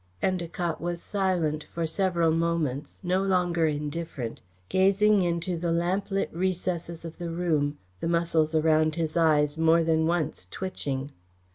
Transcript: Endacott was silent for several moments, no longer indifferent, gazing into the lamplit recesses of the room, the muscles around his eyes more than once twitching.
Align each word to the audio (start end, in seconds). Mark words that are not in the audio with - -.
Endacott 0.23 0.81
was 0.81 0.99
silent 0.99 1.63
for 1.71 1.85
several 1.85 2.31
moments, 2.31 2.99
no 3.03 3.21
longer 3.21 3.67
indifferent, 3.67 4.41
gazing 4.67 5.21
into 5.21 5.55
the 5.57 5.71
lamplit 5.71 6.27
recesses 6.33 7.05
of 7.05 7.19
the 7.19 7.29
room, 7.29 7.77
the 7.99 8.07
muscles 8.07 8.55
around 8.55 8.95
his 8.95 9.15
eyes 9.15 9.59
more 9.59 9.83
than 9.83 10.07
once 10.07 10.47
twitching. 10.49 11.11